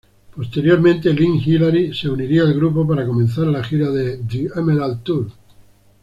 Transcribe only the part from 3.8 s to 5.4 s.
"The Emerald Tour".